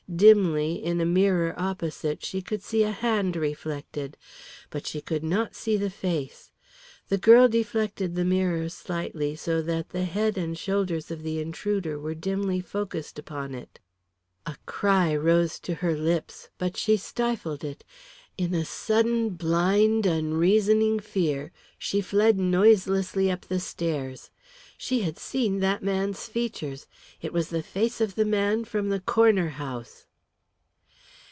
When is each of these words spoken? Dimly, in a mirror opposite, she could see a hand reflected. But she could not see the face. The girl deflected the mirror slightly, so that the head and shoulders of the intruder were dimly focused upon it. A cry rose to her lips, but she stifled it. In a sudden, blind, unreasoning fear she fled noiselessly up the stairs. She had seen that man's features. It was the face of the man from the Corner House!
Dimly, 0.13 0.73
in 0.75 0.99
a 0.99 1.05
mirror 1.05 1.53
opposite, 1.57 2.21
she 2.21 2.41
could 2.41 2.61
see 2.61 2.83
a 2.83 2.91
hand 2.91 3.37
reflected. 3.37 4.17
But 4.69 4.85
she 4.85 4.99
could 4.99 5.23
not 5.23 5.55
see 5.55 5.77
the 5.77 5.89
face. 5.89 6.51
The 7.07 7.17
girl 7.17 7.47
deflected 7.47 8.15
the 8.15 8.25
mirror 8.25 8.67
slightly, 8.67 9.37
so 9.37 9.61
that 9.61 9.89
the 9.91 10.03
head 10.03 10.37
and 10.37 10.57
shoulders 10.57 11.11
of 11.11 11.23
the 11.23 11.39
intruder 11.39 11.97
were 11.97 12.13
dimly 12.13 12.59
focused 12.59 13.17
upon 13.17 13.55
it. 13.55 13.79
A 14.45 14.57
cry 14.65 15.15
rose 15.15 15.59
to 15.61 15.75
her 15.75 15.95
lips, 15.95 16.49
but 16.57 16.75
she 16.75 16.97
stifled 16.97 17.63
it. 17.63 17.85
In 18.37 18.53
a 18.53 18.65
sudden, 18.65 19.29
blind, 19.29 20.05
unreasoning 20.05 20.99
fear 20.99 21.53
she 21.77 22.01
fled 22.01 22.37
noiselessly 22.37 23.31
up 23.31 23.45
the 23.45 23.59
stairs. 23.61 24.29
She 24.77 25.01
had 25.01 25.19
seen 25.19 25.59
that 25.59 25.83
man's 25.83 26.25
features. 26.27 26.87
It 27.21 27.31
was 27.33 27.49
the 27.49 27.61
face 27.63 28.01
of 28.01 28.15
the 28.15 28.25
man 28.25 28.65
from 28.65 28.89
the 28.89 28.99
Corner 28.99 29.49
House! 29.49 30.07